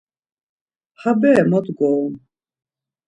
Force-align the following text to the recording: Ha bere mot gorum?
Ha 1.03 1.11
bere 1.19 1.43
mot 1.51 1.67
gorum? 1.77 2.13